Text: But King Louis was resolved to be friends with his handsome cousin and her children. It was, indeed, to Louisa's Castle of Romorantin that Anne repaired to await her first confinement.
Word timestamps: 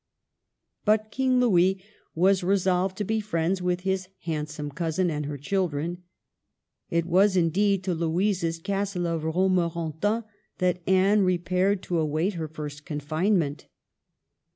But 0.83 1.11
King 1.11 1.39
Louis 1.39 1.79
was 2.15 2.41
resolved 2.43 2.97
to 2.97 3.03
be 3.03 3.19
friends 3.19 3.61
with 3.61 3.81
his 3.81 4.07
handsome 4.21 4.71
cousin 4.71 5.11
and 5.11 5.27
her 5.27 5.37
children. 5.37 6.01
It 6.89 7.05
was, 7.05 7.37
indeed, 7.37 7.83
to 7.83 7.93
Louisa's 7.93 8.57
Castle 8.57 9.05
of 9.05 9.21
Romorantin 9.21 10.23
that 10.57 10.81
Anne 10.87 11.21
repaired 11.21 11.83
to 11.83 11.99
await 11.99 12.33
her 12.33 12.47
first 12.47 12.83
confinement. 12.83 13.67